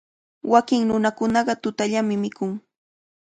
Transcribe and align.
Wakin 0.51 0.81
nunakunaqa 0.87 1.53
tutallami 1.63 2.15
mikun. 2.23 2.51